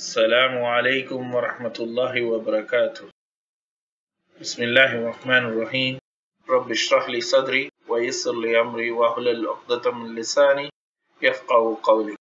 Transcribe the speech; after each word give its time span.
السلام 0.00 0.64
عليكم 0.64 1.34
ورحمة 1.34 1.76
الله 1.80 2.14
وبركاته 2.24 3.04
بسم 4.40 4.60
الله 4.62 4.90
الرحمن 4.98 5.44
الرحيم 5.52 5.94
رب 6.48 6.70
اشرح 6.72 7.08
لي 7.12 7.20
صدري 7.20 7.68
ويسر 7.88 8.32
لي 8.32 8.60
أمري 8.60 8.90
واحلل 8.90 9.48
عقدة 9.48 9.90
من 9.92 10.14
لساني 10.16 10.72
يفقه 11.22 11.78
قولي 11.82 12.16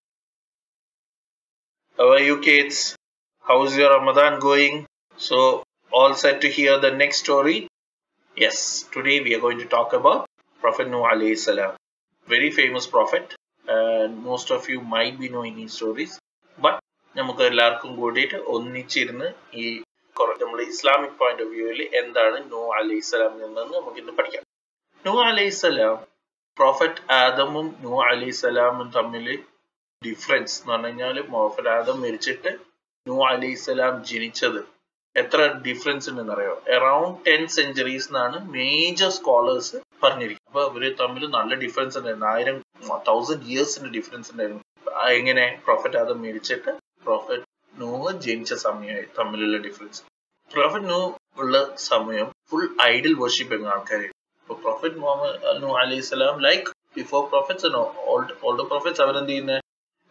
How 1.98 2.12
are 2.20 2.26
you 2.30 2.42
kids? 2.42 2.96
How's 3.48 3.78
your 3.78 3.90
Ramadan 3.96 4.40
going? 4.40 4.86
So, 5.18 5.64
all 5.92 6.14
set 6.16 6.42
to 6.42 6.50
hear 6.50 6.80
the 6.80 6.92
next 6.92 7.20
story? 7.20 7.68
Yes, 8.36 8.86
today 8.92 9.22
we 9.22 9.36
are 9.36 9.40
going 9.40 9.60
to 9.60 9.66
talk 9.66 9.94
about 9.94 10.28
Prophet 10.60 10.90
Noah 10.90 11.16
alayhi 11.16 11.38
salam. 11.38 11.76
Very 12.28 12.52
famous 12.52 12.88
prophet, 12.88 13.36
and 13.68 14.22
most 14.22 14.52
of 14.52 14.68
you 14.68 14.82
might 14.82 15.18
be 15.18 15.30
knowing 15.30 15.58
his 15.58 15.72
stories. 15.74 16.20
നമുക്ക് 17.17 17.43
എല്ലാവർക്കും 17.51 17.91
കൂടിയിട്ട് 18.01 18.39
ഒന്നിച്ചിരുന്ന് 18.55 19.29
ഈ 19.63 19.65
നമ്മൾ 20.43 20.59
Islamic 20.73 21.17
point 21.21 21.43
of 21.45 21.53
വ്യൂവിൽ 21.55 21.81
എന്താണ് 22.01 22.39
നൂ 22.53 22.61
അലൈഹി 22.79 23.03
സ്വലാം 23.09 23.33
നിന്ന് 23.41 23.63
നമുക്ക് 23.77 23.99
ഇന്ന് 24.03 24.13
പഠിക്കാം. 24.19 24.43
നൂ 25.05 25.15
അലൈഹി 25.29 25.53
സ്വലാം 25.61 25.97
പ്രോഫറ്റ് 26.57 27.03
ആദമും 27.23 27.67
നൂ 27.85 27.95
അലൈഹി 28.11 28.35
സ്വലാമും 28.41 28.89
തമ്മിൽ 28.97 29.27
ഡിഫറൻസ് 30.03 30.57
എന്ന് 30.61 30.73
പറഞ്ഞു 30.73 30.89
കഴിഞ്ഞാൽ 30.89 31.17
പ്രോഫറ്റ് 31.33 31.71
ആദം 31.77 31.97
മരിച്ചിട്ട് 32.05 32.53
നൂ 33.07 33.17
അലൈഹി 33.31 33.59
സ്വലാം 33.65 33.95
ജനിച്ചത് 34.11 34.61
എത്ര 35.17 35.41
ഡിഫറൻസ് 35.67 36.09
ഉണ്ടെന്ന് 36.11 36.35
അറിയോ 36.37 36.55
അറൌണ്ട് 36.77 37.19
ടെൻ 37.27 37.43
സെഞ്ചുറീസ് 37.57 38.09
എന്നാണ് 38.11 38.37
മേജർ 38.55 39.11
സ്കോളേഴ്സ് 39.19 39.77
പറഞ്ഞിരിക്കുന്നത്. 40.05 40.49
അപ്പൊ 40.51 40.63
അവർ 40.71 40.83
തമ്മിൽ 41.03 41.25
നല്ല 41.37 41.55
ഡിഫറൻസ് 41.65 41.99
ഉണ്ടായിരുന്നു. 41.99 42.29
ആയിരം 42.35 42.57
തൗസൻഡ് 43.11 43.47
ഇയേഴ്സിന്റെ 43.51 43.91
ഡിഫറൻസ് 43.99 44.31
ഉണ്ടായിരുന്നു. 44.33 44.63
എങ്ങനെ 45.19 45.45
പ്രോഫറ്റ് 45.67 45.99
ആദം 46.03 46.19
മരിച്ചിട്ട് 46.25 46.73
പ്രോഫറ്റ് 47.05 47.47
നൂഹ് 47.75 48.13
ജനിച്ച 48.25 48.55
സമയമായി 48.67 49.07
തമ്മിലുള്ള 49.19 49.59
ഡിഫറൻസ് 49.67 50.03
പ്രോഫറ്റ് 50.51 50.89
നൂ 50.91 51.01
ഉള്ള 51.43 51.57
സമയം 51.91 52.29
ഫുൾ 52.51 52.65
ഐഡൽ 52.93 53.15
വർഷിപ്പിംഗ് 53.23 53.69
ആൾക്കാരായിരുന്നു 53.75 54.13
ഇപ്പൊ 54.43 54.55
പ്രോഫറ്റ് 54.65 55.01
മുഹമ്മദ് 55.03 55.61
നൂ 55.63 55.71
അലൈഹി 55.81 56.03
സ്വലാം 56.09 56.39
like 56.47 56.67
before 56.97 57.23
prophets 57.31 57.69
old 58.45 58.65
prophets 58.71 59.03
അവരെന്ത് 59.05 59.33
ചെയ്യുന്ന? 59.33 59.55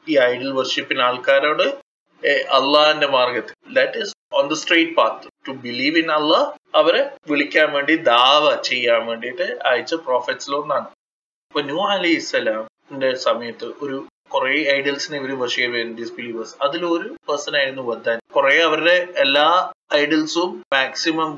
ഈ 0.08 0.14
ഐഡൽ 0.23 0.50
വർഷിപ്പിന് 0.59 1.04
ആൾക്കാരോട് 1.08 1.66
അള്ളാഹിന്റെ 2.58 3.08
മാർഗത്തിൽ. 3.16 3.56
That 3.78 3.98
is 4.02 4.14
on 4.38 4.45
the 4.52 4.56
straight 4.62 4.94
path 4.98 5.30
to 5.48 5.54
believe 5.66 5.98
in 6.02 6.10
Allah 6.17 6.48
അവരെ 6.80 7.02
വിളിക്കാൻ 7.32 7.67
വേണ്ടി 7.76 7.95
ദാവ 8.10 8.44
ചെയ്യാൻ 8.70 9.02
വേണ്ടിയിട്ട് 9.10 9.48
അയച്ച 9.70 9.95
പ്രോഫറ്റ്സിലൊന്നാണ് 10.08 10.88
ഇപ്പൊ 11.48 11.62
നൂ 11.70 11.80
അലി 11.89 12.12
ഇസ്ലാമിന്റെ 12.22 13.12
സമയത്ത് 13.28 13.67
ഒരു 13.86 13.98
കുറെ 14.34 14.53
ഐഡിയൽസിനെ 14.73 15.17
ഇവർ 15.17 15.31
വർഷിപ്പ് 15.39 15.73
ചെയ്യുന്നുണ്ട് 15.73 16.02
ഡിസ്ബിലീവേഴ്സ് 16.02 16.56
അതിലൊരു 16.62 17.08
പേഴ്സൺ 17.30 17.56
ആയിരുന്നു 17.58 17.84
വദ്ദാൻ 17.84 18.20
കുറെ 18.34 18.53
അവരുടെ 18.62 18.95
എല്ലാ 19.17 19.45
ഐഡൽസും 20.02 20.52
മാക്സിമം 20.75 21.31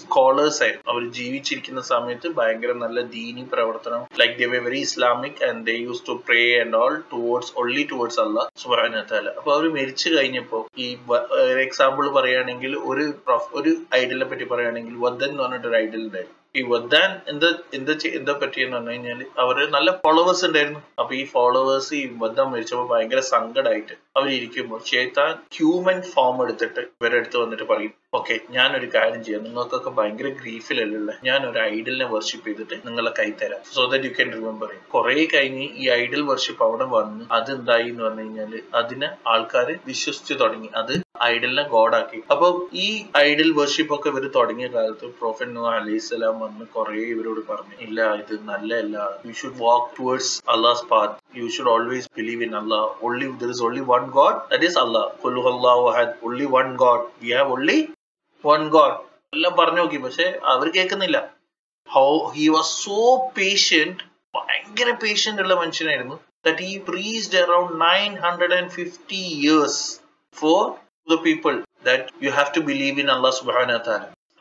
സ്കോളേഴ്സ് 0.00 0.60
ആയിരുന്നു 0.64 0.90
അവർ 0.92 1.02
ജീവിച്ചിരിക്കുന്ന 1.18 1.82
സമയത്ത് 1.92 2.28
ഭയങ്കര 2.38 2.72
നല്ല 2.84 3.00
ദീനി 3.14 3.44
പ്രവർത്തനം. 3.54 4.02
Like 4.20 4.36
they 4.40 4.60
very 4.66 4.80
Islamic 4.88 5.42
and 5.48 5.62
they 5.68 5.76
use 5.86 6.04
to 6.08 6.14
pray 6.28 6.42
and 6.62 6.78
all 6.82 6.96
towards 7.14 7.54
only 7.62 7.84
towards 7.92 8.20
Allah 8.26 8.46
സുബാനത്താല 8.64 9.34
അപ്പൊ 9.38 9.52
അവർ 9.56 9.66
മരിച്ചു 9.78 10.10
കഴിഞ്ഞപ്പോ 10.16 10.60
ഈ 10.84 10.88
എക്സാമ്പിൾ 11.66 12.06
പറയുകയാണെങ്കിൽ 12.18 12.74
ഒരു 12.90 13.06
ഒരു 13.60 13.72
ഐഡലിനെ 14.02 14.28
പറ്റി 14.30 14.46
പറയുകയാണെങ്കിൽ 14.52 14.94
വദ്ദൻ 15.06 15.30
എന്ന് 15.32 15.42
പറഞ്ഞിട്ട് 15.44 15.68
ഒരു 15.70 15.78
ഐഡൽ 15.84 16.00
ഉണ്ടായിരുന്നു. 16.06 16.38
ഈ 16.58 16.62
വദ്ദാൻ 16.72 17.10
എന്താ 17.32 17.48
എന്താ 17.76 17.92
എന്താ 18.18 18.32
പറ്റിയെന്ന് 18.40 18.76
പറഞ്ഞു 18.76 18.92
കഴിഞ്ഞാൽ 18.92 19.20
അവർ 19.42 19.56
നല്ല 19.76 19.90
ഫോളോവേഴ്സ് 20.02 20.44
ഉണ്ടായിരുന്നു. 20.48 20.80
അപ്പൊ 21.00 21.12
ഈ 21.20 21.22
ഫോളോവേഴ്സ് 21.34 21.92
ഈ 22.00 22.02
വദ്ദാൻ 22.22 22.48
മരിച്ചപ്പോ 22.54 22.84
ഭയങ്കര 22.92 23.20
സങ്കടമായിട്ട് 23.34 23.94
അവരിയ്ക്കുമ്പോൾ 24.18 24.80
ചേത്താൻ 24.90 25.32
ഹ്യൂമൻ 25.56 26.00
ഫോം 26.12 26.36
എടുത്തിട്ട് 26.44 26.82
അടുത്ത് 27.20 27.38
വന്നിട്ട് 27.42 27.66
പറയും. 27.72 27.91
ഓക്കെ 28.14 28.34
ഞാനൊരു 28.50 28.88
കാര്യം 28.94 29.24
ചെയ്യാം. 29.24 29.42
നിങ്ങൾക്കൊക്കെ 29.42 29.90
ഭയങ്കര 29.90 30.28
ഗ്രീഫിലല്ലേ 30.40 31.14
ഞാൻ 31.24 31.46
ഒരു 31.46 31.58
ഐഡലിനെ 31.68 32.04
വർഷിപ്പ് 32.06 32.46
ചെയ്തിട്ട് 32.48 32.76
നിങ്ങളെ 32.86 33.12
കൈ 33.18 33.28
തരാം 33.42 33.62
so 33.74 33.84
that 33.84 34.04
you 34.04 34.10
can 34.10 34.32
remember 34.32 34.70
കുറെ 34.88 35.26
കഴിഞ്ഞ് 35.34 35.66
ഈ 35.76 35.86
ഐഡൽ 35.92 36.22
വർഷിപ്പ് 36.22 36.64
അവിടെ 36.64 36.84
വന്ന് 36.90 37.24
അതെന്തായി 37.30 37.88
എന്ന് 37.88 38.04
പറഞ്ഞു 38.04 38.22
കഴിഞ്ഞാൽ 38.22 38.52
അതിനെ 38.74 39.08
ആൾക്കാർ 39.26 39.70
വിശ്വസിച്ചു 39.86 40.34
തുടങ്ങി. 40.34 40.70
അത് 40.74 40.92
ഐഡലിനെ 41.24 41.64
ഗോഡാക്കി 41.72 42.18
അപ്പൊ 42.32 42.46
ഈ 42.82 42.86
ഐഡൽ 43.20 43.50
വർഷിപ്പ് 43.52 43.94
ഒക്കെ 43.96 44.08
ഇവർ 44.12 44.24
തുടങ്ങിയ 44.36 44.68
കാലത്ത് 44.68 45.08
പ്രോഫറ്റ് 45.20 45.54
നൂ 45.56 45.64
അലൈഹിസ്സലാം 45.72 46.36
വന്ന് 46.40 46.66
കുറെ 46.74 46.96
ഇവരോട് 47.12 47.40
പറഞ്ഞു 47.46 47.76
ഇല്ല 47.86 48.08
ഇത് 48.14 48.34
നല്ലല്ല 48.48 48.96
you 49.26 49.32
should 49.32 49.60
walk 49.60 49.88
towards 49.98 50.34
Allah's 50.48 50.84
path 50.88 51.16
you 51.40 51.48
should 51.48 51.70
always 51.70 52.10
believe 52.16 52.44
in 52.44 52.54
Allah 52.54 52.88
only 53.02 53.28
there 53.42 53.50
is 53.50 53.62
only 53.62 53.84
one 53.88 54.04
God 54.10 54.38
that 54.52 54.64
is 54.64 54.78
Allah 54.78 55.10
കൊല്ലു 55.22 55.42
Allah 55.52 55.84
only 56.22 56.48
one 56.52 56.68
God 56.76 57.06
we 57.22 57.32
have 57.32 57.50
only 57.50 57.78
one 58.44 58.68
God 58.68 58.98
എല്ലാം 59.32 59.54
പറഞ്ഞു 59.56 59.80
നോക്കി 59.80 59.98
പക്ഷെ 59.98 60.24
അവർ 60.44 60.66
കേൾക്കുന്നില്ല. 60.68 61.18
How 61.88 62.08
he 62.30 62.46
was 62.48 62.72
so 62.84 62.98
patient 63.36 64.02
ഭയങ്കര 64.34 64.90
patient 65.02 65.42
ഉള്ള 65.42 65.54
മനുഷ്യനായിരുന്നു 65.54 66.16
that 66.46 66.62
he 66.62 66.76
preached 66.88 67.38
around 67.38 67.72
nine 67.84 68.12
hundred 68.16 68.54
and 68.54 68.70
fifty 68.70 69.20
years 69.38 69.80
for 70.36 70.62
the 71.08 71.16
people 71.26 71.54
that 71.86 72.24
you 72.24 72.30
have 72.38 72.50
to 72.56 72.62
believe 72.70 73.00
in 73.04 73.10
Allah 73.16 73.36
സുബാന 73.38 73.78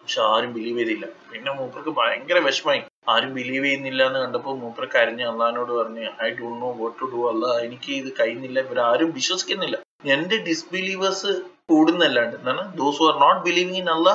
പക്ഷെ 0.02 0.20
ആരും 0.34 0.52
ബിലീവ് 0.56 0.78
ചെയ്തില്ല. 0.80 1.06
പിന്നെ 1.32 1.52
മൂപ്പർക്ക് 1.58 1.92
ഭയങ്കര 1.98 2.38
വിഷമായി 2.48 2.80
ആരും 3.14 3.32
ബിലീവ് 3.38 3.66
ചെയ്യുന്നില്ല 3.66 4.02
എന്ന് 4.10 4.20
കണ്ടപ്പോൾ 4.24 4.56
മൂപ്പർ 4.62 4.86
കരഞ്ഞ് 4.94 5.26
അള്ളഹാനോട് 5.32 5.72
പറഞ്ഞു 5.80 6.06
I 6.26 6.30
don't 6.38 6.60
know 6.64 6.70
what 6.80 6.96
to 7.02 7.08
do 7.14 7.20
Allah 7.32 7.46
എനിക്ക് 7.66 7.92
ഇത് 8.00 8.10
കഴിയുന്നില്ല. 8.20 8.60
ഇവരാരും 8.68 9.10
വിശ്വസിക്കുന്നില്ല. 9.20 9.78
എന്റെ 10.16 10.38
ഡിസ്ബിലീവേഴ്സ് 10.48 11.32
കൂടുന്നല്ലാണ്ട് 11.72 12.36
എന്താണ് 12.40 12.64
those 12.80 13.04
are 13.10 13.16
not 13.24 13.42
believing 13.48 13.80
in 13.84 13.90
Allah 13.96 14.10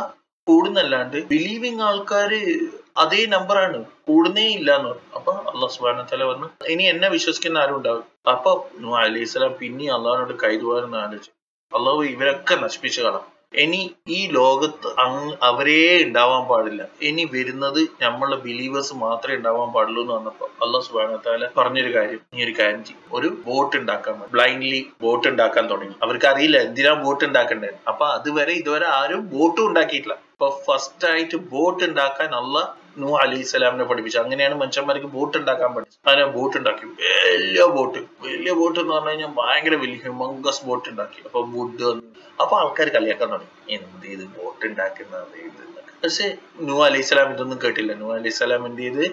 കൂടുന്നല്ലാണ്ട് 0.47 1.17
believing 1.33 1.85
ആൾക്കാര് 1.91 2.41
അതേ 3.05 3.23
നമ്പറാണ് 3.37 3.79
കൂടുന്നേ 4.09 4.47
ഇല്ല 4.59 4.69
എന്ന് 4.79 4.91
പറഞ്ഞു. 4.91 5.09
അപ്പൊ 5.19 5.33
അള്ളാഹ് 5.53 5.73
സുബാന 5.77 6.05
തല 6.13 6.25
പറഞ്ഞു 6.31 6.49
ഇനി 6.75 6.85
എന്നെ 6.93 7.09
വിശ്വസിക്കുന്ന 7.17 7.63
ആരും 7.65 7.77
ഉണ്ടാവും 7.81 8.05
അപ്പൊ 8.35 8.53
അലൈഹി 9.07 9.29
സ്വലാം 9.33 9.55
പിന്നെ 9.63 9.89
അള്ളഹാനോട് 9.97 10.35
കൈതുവാരെന്ന് 10.45 11.01
ആലോചിച്ചു. 11.05 11.33
അള്ളാഹു 11.75 12.03
ഇവരൊക്കെ 12.03 12.55
നശിപ്പിച്ചു 12.55 13.01
കളാം 13.03 13.25
ഇനി 13.55 13.81
ഈ 14.09 14.29
ലോകത്ത് 14.31 14.89
അങ് 15.01 15.33
അവരേ 15.43 16.05
ഉണ്ടാവാൻ 16.05 16.43
പാടില്ല. 16.47 16.83
ഇനി 17.03 17.25
വരുന്നത് 17.35 17.81
നമ്മളെ 18.03 18.37
ബിലീവേഴ്സ് 18.37 18.95
മാത്രമേ 18.95 19.37
ഉണ്ടാവാൻ 19.37 19.73
പാടുള്ളൂ 19.73 20.03
എന്ന് 20.03 20.15
പറഞ്ഞപ്പോ 20.15 20.47
അള്ളാഹ് 20.65 20.85
സുബാനത്താല 20.87 21.49
പറഞ്ഞൊരു 21.59 21.95
കാര്യം 21.95 22.21
ഈ 22.35 22.45
ഒരു 22.45 22.55
കാര്യം 22.59 22.85
ചെയ്യും. 22.85 23.03
ഒരു 23.13 23.29
ബോട്ട് 23.47 23.77
ഉണ്ടാക്കാൻ 23.77 24.23
ബ്ലൈൻഡ്ലി 24.33 24.81
ബോട്ട് 25.01 25.29
ഉണ്ടാക്കാൻ 25.29 25.71
തുടങ്ങി. 25.71 25.95
അവർക്ക് 26.03 26.27
അറിയില്ല 26.27 26.59
എന്തിനാ 26.69 26.93
ബോട്ട് 27.05 27.25
ഉണ്ടാക്കണ്ടേ 27.25 27.71
അപ്പൊ 27.89 28.07
അതുവരെ 28.07 28.53
ഇതുവരെ 28.53 28.87
ആരും 29.01 29.23
ബോട്ടും 29.31 29.67
ഉണ്ടാക്കിയിട്ടില്ല. 29.67 30.17
അപ്പൊ 30.35 30.61
ഫസ്റ്റ് 30.67 31.09
ആയിട്ട് 31.11 31.37
ബോട്ട് 31.37 31.85
ഉണ്ടാക്കാൻ 31.85 32.35
അള്ള 32.41 32.57
നൂ 32.99 33.09
അലി 33.23 33.43
സ്വലാമിനെ 33.43 33.85
പഠിപ്പിച്ചു. 33.85 34.19
അങ്ങനെയാണ് 34.19 34.55
മനുഷ്യന്മാർക്ക് 34.55 35.07
ബോട്ട് 35.07 35.39
ഉണ്ടാക്കാൻ 35.39 35.75
പഠിച്ചത്. 35.75 36.09
അങ്ങനെ 36.09 36.27
ബോട്ട് 36.37 36.57
ഉണ്ടാക്കി. 36.59 36.87
വലിയ 37.31 37.65
ബോട്ട് 37.77 37.99
വലിയ 38.27 38.53
ബോട്ട് 38.53 38.81
എന്ന് 38.81 38.95
പറഞ്ഞു 38.95 39.11
കഴിഞ്ഞാൽ 39.11 39.31
ഭയങ്കര 39.39 39.75
വലിയ 39.75 39.99
ഹ്യൂമങ്കസ് 40.03 40.65
ബോട്ട് 40.65 40.89
ഉണ്ടാക്കി. 40.89 41.21
അപ്പൊ 41.25 41.41
വുഡ് 41.55 41.89
അപ്പൊ 42.43 42.55
ആൾക്കാർ 42.59 42.89
കളിയാക്കാൻ 42.89 43.29
തുടങ്ങി. 43.31 43.75
എന്ത് 43.75 44.07
ഇത്? 44.07 44.25
ബോട്ട് 44.39 44.67
ഉണ്ടാക്കുന്നത് 44.67 45.27
പക്ഷെ 46.05 46.27
നൂ 46.61 46.85
അലൈഹി 46.85 47.03
സ്വലാം 47.03 47.31
ഇതൊന്നും 47.33 47.59
കേട്ടില്ല. 47.65 47.93
നൂ 47.95 48.09
അലൈഹി 48.13 48.35
സ്വലാം 48.35 48.67
എന്ത് 48.67 48.83
ചെയ്ത്? 48.83 49.05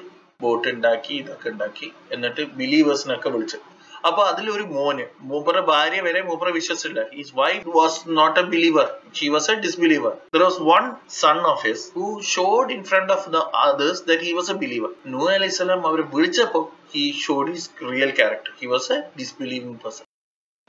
ബോട്ട് 0.42 0.68
ഉണ്ടാക്കി 0.68 1.14
ഇതൊക്കെ 1.14 1.50
ഉണ്ടാക്കി. 1.50 1.92
എന്നിട്ട് 2.12 2.42
ബിലീവേഴ്സിനൊക്കെ 2.42 3.30
വിളിച്ചു. 3.30 3.58
അപ്പൊ 4.04 4.22
ഒരു 4.56 4.66
മോന്. 4.76 5.06
മൂപ്പറുടെ 5.30 5.64
ഭാര്യ 5.72 6.00
വരെ 6.08 6.22
മൂപ്പറ 6.30 6.50
വിശ്വസിച്ചില്ല 6.58 7.02
his 7.18 7.34
wife 7.42 7.74
was 7.78 8.00
not 8.20 8.38
a 8.42 8.46
believer 8.54 8.88
she 9.20 9.28
was 9.36 9.50
a 9.54 9.56
disbeliever 9.66 10.14
there 10.36 10.44
was 10.48 10.62
one 10.72 10.86
son 11.22 11.40
of 11.52 11.62
his 11.68 11.86
who 11.98 12.08
showed 12.34 12.74
in 12.76 12.82
front 12.90 13.14
of 13.18 13.30
the 13.36 13.42
others 13.66 14.04
that 14.10 14.26
he 14.30 14.34
was 14.40 14.52
a 14.56 14.58
believer 14.64 14.92
Nuh 15.16 15.22
അലൈഹി 15.36 15.56
സ്വലാം 15.60 15.88
അവരെ 15.92 16.06
വിളിച്ചപ്പോ 16.16 16.62
he 16.96 17.06
showed 17.26 17.54
his 17.56 17.70
real 17.92 18.14
character 18.22 18.52
he 18.62 18.70
was 18.74 18.92
a 18.96 19.00
disbelieving 19.22 19.80
person 19.84 20.06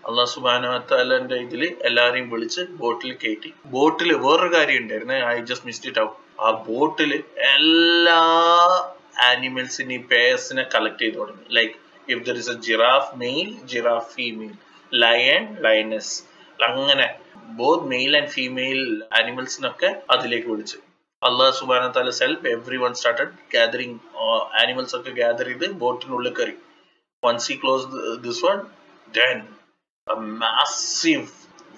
Allah 0.05 0.31
സുബാനത്തലന്റെ 0.35 1.37
ഇതിൽ 1.45 1.63
എല്ലാരെയും 1.89 2.27
വിളിച്ച് 2.33 2.63
ബോട്ടിൽ 2.81 3.13
കയറ്റി 3.23 3.51
ബോട്ടിൽ 3.75 4.11
വേറൊരു 4.25 4.51
കാര്യം 4.57 4.81
ഉണ്ടായിരുന്നു. 4.83 5.15
I 5.31 5.37
just 5.51 5.67
missed 5.69 5.89
it 5.91 6.01
out 6.03 6.15
ആ 6.47 6.51
ബോട്ടിൽ 6.69 7.13
എല്ലാ 7.53 8.19
ആനിമൽസിനെയും 9.29 10.03
പേഴ്സിനെ 10.13 10.65
കളക്ട് 10.75 11.03
ചെയ്ത് 11.03 11.17
തുടങ്ങി. 11.21 11.45
Like 11.59 11.75
if 12.13 12.23
there 12.27 12.37
is 12.43 12.51
a 12.51 12.57
giraffe 12.69 13.11
male 13.17 13.49
giraffe 13.73 14.11
female 14.15 14.55
lion 14.93 15.45
lioness 15.67 16.15
അങ്ങനെ 16.69 17.07
ബോത്ത് 17.59 17.87
മെയിൽ 17.93 18.13
ആൻഡ് 18.17 18.29
ഫീമെയിൽ 18.29 18.81
ആനിമൽസിനൊക്കെ 19.19 19.91
അതിലേക്ക് 20.11 20.49
വിളിച്ചു. 20.49 20.79
അള്ളാഹ് 21.23 21.55
സുബാന 21.59 21.85
താല 21.89 22.11
self 22.21 22.47
everyone 22.77 22.93
started 22.95 23.35
gathering 23.55 23.99
animals 24.63 24.97
ഒക്കെ 24.97 25.11
ഗ്യാദർ 25.11 25.49
ചെയ്ത് 25.51 25.67
ബോട്ടിനുള്ളിൽ 25.83 26.33
കയറി. 26.39 26.55
Once 27.23 27.49
he 27.53 27.57
close 27.63 27.87
this 28.27 28.43
one 28.47 28.59
then 29.09 29.39
massive 30.43 31.27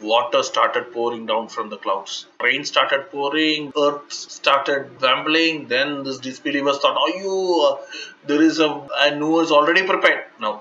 water 0.02 0.42
started 0.42 0.92
pouring 0.92 1.26
down 1.26 1.48
from 1.48 1.68
the 1.68 1.76
clouds. 1.76 2.26
Rain 2.40 2.64
started 2.64 3.10
pouring, 3.10 3.72
earth 3.76 4.12
started 4.12 4.90
rambling. 5.00 5.68
Then 5.68 6.02
this 6.04 6.18
disbelievers 6.18 6.78
thought, 6.78 6.96
oh, 6.98 7.12
you, 7.16 7.34
uh, 7.62 8.00
there 8.26 8.42
is 8.42 8.58
a, 8.58 8.70
and 9.00 9.20
Noah 9.20 9.42
is 9.42 9.52
already 9.52 9.86
prepared. 9.86 10.24
No, 10.40 10.52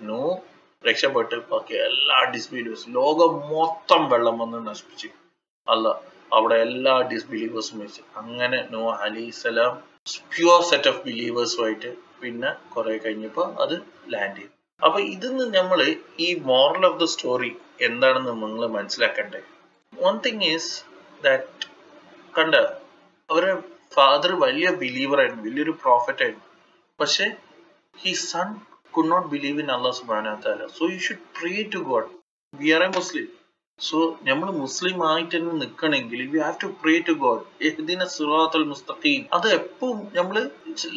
no, 0.00 0.20
രക്ഷപ്പെട്ട് 0.84 1.36
ബാക്കി 1.48 1.74
എല്ലാ 1.86 2.18
ഡിസ്ബിലീവേഴ്സും 2.34 2.92
ലോകം 2.92 3.32
മൊത്തം 3.48 4.02
വെള്ളം 4.08 4.36
വന്ന് 4.38 4.58
നശിപ്പിച്ചു 4.68 5.08
അല്ല 5.66 5.88
അവിടെ 6.32 6.56
എല്ലാ 6.58 6.94
ഡിസ്ബിലീവേഴ്സും 7.10 7.78
വെച്ച് 7.78 8.00
അങ്ങനെ 8.16 8.58
നോ 8.70 8.84
അലിസ്ലാം 9.06 9.74
പ്യുവർ 10.34 10.62
സെറ്റ് 10.70 10.88
ഓഫ് 10.92 11.02
ബിലീവേഴ്സുമായിട്ട് 11.08 11.90
പിന്നെ 12.22 12.52
കുറെ 12.74 12.94
കഴിഞ്ഞപ്പോൾ 13.04 13.46
അത് 13.64 13.74
ലാൻഡ് 14.14 14.36
ചെയ്തു 14.36 14.54
അപ്പൊ 14.80 15.00
ഇതിന്ന് 15.14 15.44
നമ്മൾ 15.58 15.80
ഈ 16.26 16.28
മോറൽ 16.50 16.86
ഓഫ് 16.90 16.98
ദ 17.00 17.08
സ്റ്റോറി 17.14 17.52
എന്താണെന്ന് 17.80 18.32
നിങ്ങൾ 18.42 18.66
മനസ്സിലാക്കണ്ടേ? 18.66 19.40
വൺ 19.92 20.16
തിങ് 20.26 20.44
ഈസ് 20.44 20.70
ദാറ്റ് 21.24 21.66
കണ്ട 22.34 22.54
അവരുടെ 23.30 23.54
ഫാദർ 23.94 24.32
വലിയ 24.44 24.68
ബിലീവർ 24.82 25.18
ആയിരുന്നു 25.20 25.44
വലിയൊരു 25.48 25.70
പ്രോഫറ്റ് 25.82 26.22
ആയിരുന്നു. 26.22 26.46
പക്ഷെ 26.98 27.26
he 27.94 28.12
son 28.30 28.48
could 28.94 29.10
not 29.10 29.28
believe 29.28 29.60
in 29.60 29.70
Allah 29.72 29.96
സുബാന 29.96 30.36
so 30.78 30.84
you 30.84 30.98
should 30.98 31.26
pray 31.40 31.62
to 31.74 31.78
God 31.78 32.08
we 32.52 32.70
are 32.70 32.82
a 32.82 32.90
Muslim 32.96 33.28
so 33.80 33.98
നമ്മൾ 34.22 34.48
മുസ്ലിം 34.52 34.96
ആയിട്ട് 35.10 35.36
തന്നെ 35.36 35.52
നിൽക്കണമെങ്കിൽ 35.52 36.22
you 36.22 36.40
have 36.42 36.58
to 36.62 36.68
pray 36.82 36.94
to 37.08 37.12
God 37.24 37.44
എഹ്ദിന 37.68 38.04
സിറാത്തുൽ 38.16 38.64
മുസ്തഖീം. 38.64 39.22
അത് 39.32 39.48
എപ്പോഴും 39.58 40.00
നമ്മൾ 40.18 40.36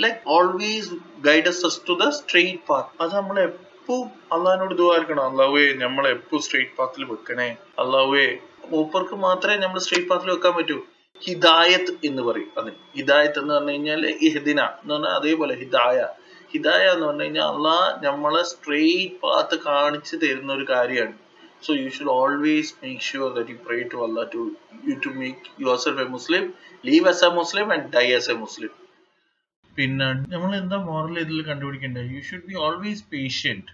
like 0.05 0.19
always 0.27 0.97
guides 1.27 1.79
to 1.89 1.93
the 1.93 2.09
straight 2.19 2.63
path 2.69 2.89
അത് 3.03 3.13
നമ്മൾ 3.15 3.37
എപ്പോഴും 3.83 4.37
അള്ളഹാനോട് 4.37 4.73
ഇതുവായിരിക്കണം 4.73 5.31
അള്ളാഹുവേ 5.31 5.73
നമ്മളെ 5.73 6.09
എപ്പോഴും 6.09 6.43
സ്ട്രെയിറ്റ് 6.43 6.71
പാത്തിൽ 6.77 7.03
വെക്കണേ? 7.03 7.47
അള്ളാഹുവേ 7.79 8.37
മൂപ്പർക്ക് 8.65 9.15
മാത്രമേ 9.15 9.55
നമ്മൾ 9.57 9.79
സ്ട്രെയിറ്റ് 9.79 10.09
പാത്തിൽ 10.09 10.29
വെക്കാൻ 10.31 10.53
പറ്റൂ. 10.55 10.77
ഹിദായത്ത് 11.19 11.91
എന്ന് 12.03 12.21
പറയും. 12.21 12.51
അതിന് 12.57 12.75
ഹിദായത്ത് 12.95 13.39
എന്ന് 13.39 13.53
പറഞ്ഞു 13.53 13.71
കഴിഞ്ഞാൽ 13.71 14.05
എന്ന് 14.05 14.93
പറഞ്ഞാൽ 14.93 15.09
അതേപോലെ 15.09 15.55
ഹിദായ. 15.55 16.07
ഹിദായ 16.53 16.85
എന്ന് 16.93 17.07
പറഞ്ഞു 17.07 17.21
കഴിഞ്ഞാൽ 17.21 17.43
അള്ളാഹ് 17.43 18.05
നമ്മളെ 18.05 18.43
സ്ട്രെയിറ്റ് 18.43 19.15
പാത്ത് 19.21 19.59
കാണിച്ചു 19.65 20.15
തരുന്ന 20.15 20.53
ഒരു 20.53 20.65
കാര്യമാണ്. 20.69 21.17
So 21.65 21.75
you 21.75 21.91
should 21.97 22.11
always 22.19 22.65
make 22.85 23.01
sure 23.09 23.29
that 23.35 23.45
you 23.51 23.59
pray 23.67 23.81
to 23.91 23.97
Allah 24.05 24.25
to 24.33 24.41
you 24.87 24.95
to 25.05 25.11
make 25.23 25.43
yourself 25.65 25.99
a 26.05 26.07
Muslim, 26.15 26.43
live 26.85 27.05
as 27.11 27.21
a 27.23 27.31
Muslim 27.41 27.67
and 27.73 27.91
die 27.97 28.15
as 28.19 28.31
a 28.31 28.37
Muslim. 28.45 28.73
പിന്നെ 29.77 30.07
നമ്മൾ 30.33 30.51
എന്താ 30.61 30.77
മോറൽ 30.89 31.15
ഇതിൽ 31.23 31.39
കണ്ടുപിടിക്കേണ്ടത്? 31.49 32.09
You 32.15 32.21
should 32.29 32.47
be 32.49 32.55
always 32.65 33.03
patient 33.13 33.69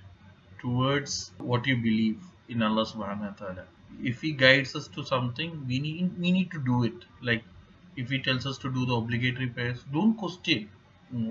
towards 0.63 1.19
what 1.49 1.65
you 1.71 1.75
believe 1.87 2.17
in 2.53 2.61
Allah 2.67 2.89
സുബാന 2.91 3.31
if 4.09 4.19
he 4.25 4.31
guides 4.43 4.75
us 4.79 4.85
to 4.95 5.01
something 5.13 5.55
we 5.69 5.79
need 6.25 6.59
do 6.69 6.77
it. 6.89 6.99
Like 7.29 7.45
if 8.01 8.07
he 8.13 8.17
tells 8.27 8.43
us 8.49 8.57
to 8.63 8.67
do 8.75 8.81
the 8.89 8.95
obligatory 9.01 9.49
prayers 9.55 9.79
don't 9.95 10.15
question. 10.23 10.59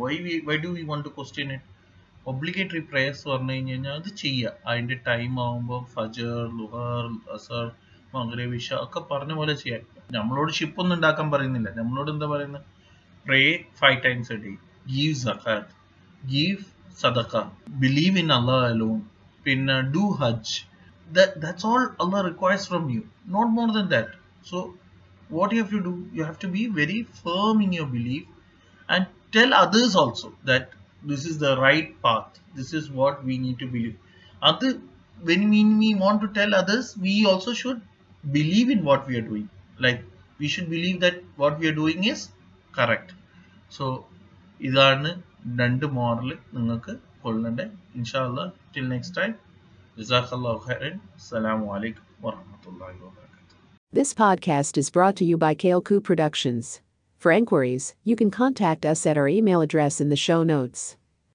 Why 0.00 0.14
we 0.24 0.32
why 0.46 0.56
do 0.64 0.70
we 0.78 0.82
want 0.90 1.04
to 1.08 1.12
question 1.18 1.48
it? 1.56 1.64
Obligatory 2.30 2.80
prayers 2.88 3.22
പറഞ്ഞു 3.30 3.52
കഴിഞ്ഞ് 3.52 3.72
കഴിഞ്ഞാൽ 3.72 3.94
അത് 4.00 4.08
ചെയ്യുക 4.22 4.50
അതിന്റെ 4.70 4.96
time 5.06 5.34
ആകുമ്പോൾ 5.44 5.80
ഫജർ 5.92 6.34
ലുഹർ 6.58 7.04
അസർ 7.34 7.66
മഗ്രിബ് 8.14 8.56
ഇഷ 8.60 8.68
ഒക്കെ 8.84 9.00
പറഞ്ഞ 9.12 9.32
പോലെ 9.38 9.54
ചെയ്യാം 9.62 9.84
നമ്മളോട് 10.16 10.50
ഷിപ്പൊന്നും 10.58 10.94
ഉണ്ടാക്കാൻ 10.96 11.28
പറയുന്നില്ല. 11.34 11.70
നമ്മളോട് 11.80 12.10
എന്താ 12.14 12.26
പറയുന്നത് 12.32 12.66
Pray 13.28 13.66
five 13.74 14.02
times 14.02 14.30
a 14.30 14.38
day. 14.38 14.56
Give 14.86 15.14
zakat. 15.14 15.66
Give 16.26 16.66
sadaqah. 16.96 17.50
Believe 17.78 18.16
in 18.16 18.30
Allah 18.30 18.72
alone. 18.72 19.10
Pin, 19.44 19.68
uh, 19.68 19.82
do 19.82 20.14
hajj. 20.14 20.66
That, 21.12 21.38
that's 21.40 21.62
all 21.64 21.90
Allah 22.00 22.24
requires 22.24 22.66
from 22.66 22.88
you. 22.88 23.06
Not 23.26 23.50
more 23.50 23.70
than 23.72 23.90
that. 23.90 24.08
So 24.42 24.78
what 25.28 25.52
you 25.52 25.58
have 25.62 25.70
to 25.70 25.82
do? 25.82 26.08
You 26.12 26.24
have 26.24 26.38
to 26.38 26.48
be 26.48 26.68
very 26.68 27.02
firm 27.02 27.60
in 27.60 27.72
your 27.72 27.84
belief 27.84 28.24
and 28.88 29.06
tell 29.30 29.52
others 29.52 29.94
also 29.94 30.32
that 30.44 30.70
this 31.02 31.26
is 31.26 31.38
the 31.38 31.60
right 31.60 32.00
path. 32.02 32.40
This 32.54 32.72
is 32.72 32.90
what 32.90 33.22
we 33.24 33.36
need 33.36 33.58
to 33.58 33.66
believe. 33.66 33.96
Other, 34.40 34.80
when 35.20 35.50
we, 35.50 35.64
we 35.64 35.94
want 35.94 36.22
to 36.22 36.28
tell 36.28 36.54
others, 36.54 36.96
we 36.96 37.26
also 37.26 37.52
should 37.52 37.82
believe 38.32 38.70
in 38.70 38.84
what 38.84 39.06
we 39.06 39.18
are 39.18 39.26
doing. 39.32 39.50
Like 39.78 40.02
we 40.38 40.48
should 40.48 40.70
believe 40.70 41.00
that 41.00 41.22
what 41.36 41.58
we 41.58 41.68
are 41.68 41.74
doing 41.74 42.04
is 42.04 42.30
correct. 42.72 43.12
so 43.71 43.85
ഇതാണ് 44.61 45.09
രണ്ട് 45.59 45.85
moral 45.95 46.29
നിങ്ങൾക്ക് 46.57 46.93
കൊള്ളണ്ടേ 47.23 47.65
ഇൻഷാല്ല 47.95 48.39
till 48.73 48.87
next 48.93 49.17
time 49.19 49.33
ജസാഖല്ലാഹു 49.97 50.61
ഖൈറൻ 50.67 50.95
അസ്സലാമു 51.17 51.67
അലൈക്കും 51.77 52.07
വറഹ്മത്തുള്ളാഹി 52.25 52.97
വബറകാതുഹു 53.03 53.21
This 53.93 54.11
podcast 54.15 54.75
is 54.77 54.87
brought 54.89 55.15
to 55.17 55.25
you 55.25 55.37
by 55.37 55.51
Kaleku 55.55 55.95
Productions. 56.01 56.67
For 57.21 57.31
inquiries, 57.31 57.85
you 58.03 58.15
can 58.15 58.31
contact 58.33 58.85
us 58.85 59.01
at 59.05 59.17
our 59.17 59.27
email 59.29 59.61
address 59.61 60.01
in 60.01 60.09
the 60.09 60.17
show 60.17 60.39
notes. 60.45 60.79